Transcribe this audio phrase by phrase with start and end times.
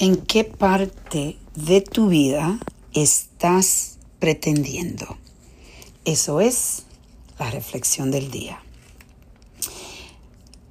[0.00, 2.60] ¿En qué parte de tu vida
[2.94, 5.18] estás pretendiendo?
[6.04, 6.84] Eso es
[7.36, 8.62] la reflexión del día.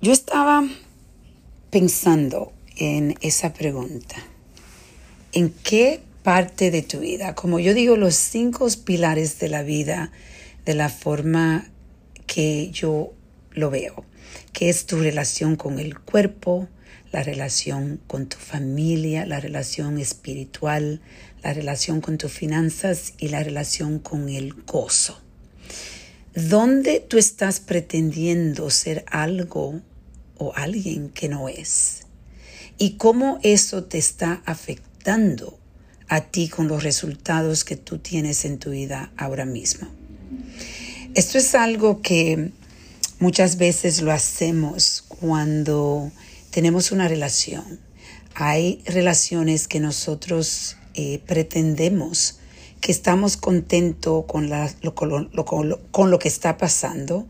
[0.00, 0.66] Yo estaba
[1.68, 4.16] pensando en esa pregunta.
[5.32, 7.34] ¿En qué parte de tu vida?
[7.34, 10.12] Como yo digo, los cinco pilares de la vida,
[10.64, 11.68] de la forma
[12.26, 13.12] que yo
[13.50, 14.02] lo veo,
[14.54, 16.68] que es tu relación con el cuerpo,
[17.12, 21.00] la relación con tu familia, la relación espiritual,
[21.42, 25.20] la relación con tus finanzas y la relación con el gozo.
[26.34, 29.80] ¿Dónde tú estás pretendiendo ser algo
[30.38, 32.02] o alguien que no es?
[32.78, 35.58] ¿Y cómo eso te está afectando
[36.08, 39.88] a ti con los resultados que tú tienes en tu vida ahora mismo?
[41.14, 42.52] Esto es algo que
[43.18, 46.12] muchas veces lo hacemos cuando
[46.50, 47.80] tenemos una relación.
[48.34, 52.38] Hay relaciones que nosotros eh, pretendemos
[52.80, 54.94] que estamos contentos con, lo,
[55.90, 57.26] con lo que está pasando,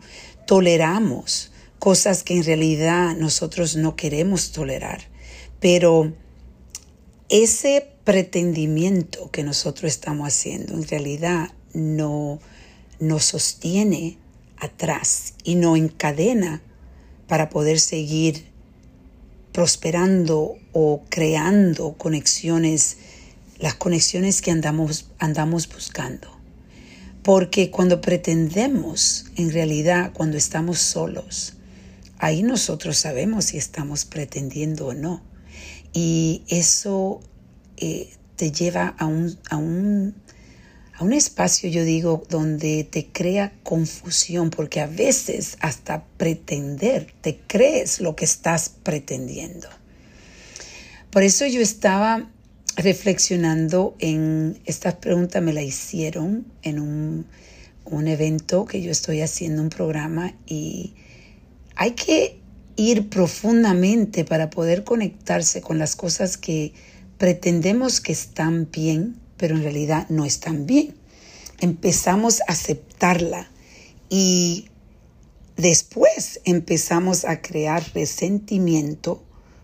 [0.46, 5.00] toleramos cosas que en realidad nosotros no queremos tolerar,
[5.58, 6.12] pero
[7.28, 12.38] ese pretendimiento que nosotros estamos haciendo en realidad no
[12.98, 14.18] nos sostiene
[14.58, 16.62] atrás y no encadena
[17.26, 18.49] para poder seguir
[19.52, 22.98] prosperando o creando conexiones,
[23.58, 26.28] las conexiones que andamos, andamos buscando.
[27.22, 31.54] Porque cuando pretendemos, en realidad, cuando estamos solos,
[32.18, 35.22] ahí nosotros sabemos si estamos pretendiendo o no.
[35.92, 37.20] Y eso
[37.76, 40.14] eh, te lleva a un, a un
[41.00, 47.40] a un espacio, yo digo, donde te crea confusión, porque a veces hasta pretender, te
[47.46, 49.66] crees lo que estás pretendiendo.
[51.10, 52.28] Por eso yo estaba
[52.76, 57.26] reflexionando en, esta pregunta me la hicieron en un,
[57.86, 60.92] un evento que yo estoy haciendo, un programa, y
[61.76, 62.38] hay que
[62.76, 66.74] ir profundamente para poder conectarse con las cosas que
[67.16, 70.94] pretendemos que están bien pero en realidad no están bien.
[71.60, 73.50] Empezamos a aceptarla
[74.10, 74.66] y
[75.56, 79.22] después empezamos a crear resentimiento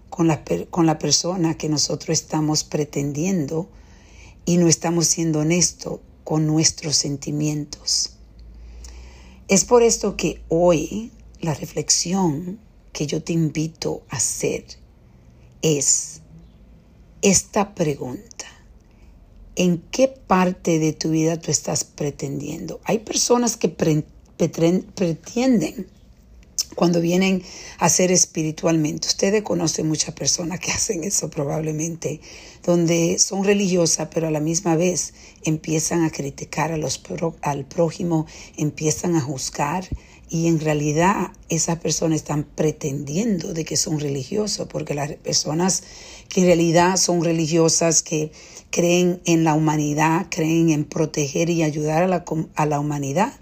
[0.08, 3.68] con la, con la persona que nosotros estamos pretendiendo
[4.46, 8.14] y no estamos siendo honestos con nuestros sentimientos.
[9.46, 12.58] Es por esto que hoy la reflexión
[12.94, 14.64] que yo te invito a hacer
[15.60, 16.22] es
[17.20, 18.35] esta pregunta
[19.56, 22.80] en qué parte de tu vida tú estás pretendiendo.
[22.84, 24.86] Hay personas que pretenden
[26.74, 27.42] cuando vienen
[27.78, 29.08] a ser espiritualmente.
[29.08, 32.20] Ustedes conocen muchas personas que hacen eso probablemente,
[32.64, 37.02] donde son religiosas, pero a la misma vez empiezan a criticar a los
[37.42, 39.88] al prójimo, empiezan a juzgar
[40.28, 45.84] y en realidad esas personas están pretendiendo de que son religiosos, porque las personas
[46.28, 48.32] que en realidad son religiosas, que
[48.70, 52.24] creen en la humanidad, creen en proteger y ayudar a la,
[52.56, 53.32] a la humanidad,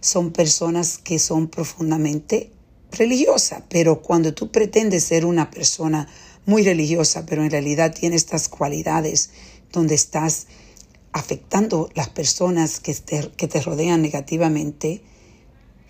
[0.00, 2.52] son personas que son profundamente
[2.92, 3.64] religiosas.
[3.68, 6.08] Pero cuando tú pretendes ser una persona
[6.46, 9.30] muy religiosa, pero en realidad tiene estas cualidades
[9.72, 10.46] donde estás
[11.12, 15.02] afectando las personas que te, que te rodean negativamente,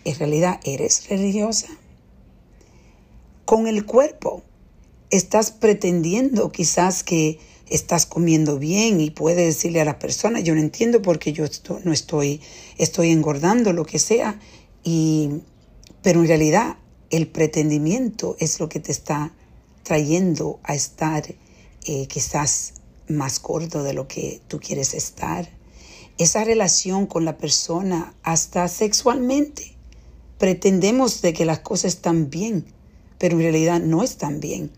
[0.08, 1.68] en realidad eres religiosa.
[3.44, 4.42] Con el cuerpo
[5.10, 7.38] estás pretendiendo quizás que
[7.68, 11.44] estás comiendo bien y puedes decirle a la persona, yo no entiendo porque yo
[11.84, 12.40] no estoy,
[12.78, 14.40] estoy engordando, lo que sea,
[14.82, 15.42] y,
[16.02, 16.78] pero en realidad
[17.10, 19.34] el pretendimiento es lo que te está
[19.82, 21.24] trayendo a estar
[21.84, 22.74] eh, quizás
[23.08, 25.50] más gordo de lo que tú quieres estar.
[26.16, 29.77] Esa relación con la persona hasta sexualmente
[30.38, 32.64] pretendemos de que las cosas están bien,
[33.18, 34.70] pero en realidad no están bien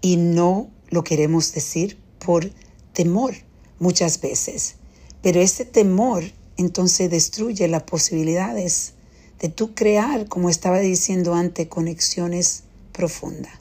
[0.00, 2.50] y no lo queremos decir por
[2.92, 3.34] temor
[3.78, 4.76] muchas veces.
[5.22, 6.24] Pero ese temor
[6.56, 8.94] entonces destruye las posibilidades
[9.40, 13.52] de tú crear, como estaba diciendo antes, conexiones profundas.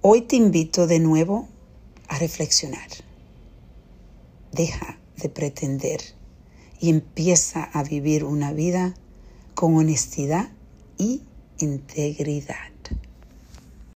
[0.00, 1.48] Hoy te invito de nuevo
[2.08, 2.88] a reflexionar.
[4.52, 6.00] Deja de pretender
[6.80, 8.94] y empieza a vivir una vida
[9.54, 10.50] con honestidad
[10.98, 11.22] y
[11.58, 12.71] integridad.